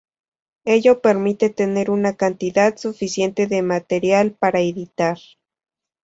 Ello 0.65 0.99
permite 0.99 1.51
tener 1.51 1.91
una 1.91 2.15
cantidad 2.15 2.75
suficiente 2.75 3.45
de 3.45 3.61
material 3.61 4.31
para 4.31 4.59
editar. 4.59 5.19